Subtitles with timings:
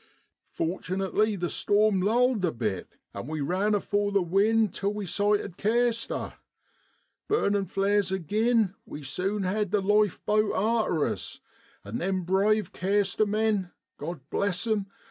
[0.49, 5.57] Fortunately the storm lulled a bit, and we ran afore the wind till we sighted
[5.59, 6.33] Caister.
[7.27, 11.39] Burnin' flares agin, we sune had the life boat arter us,
[11.83, 13.69] and them brave Caister men,
[13.99, 14.87] Grod bless 'em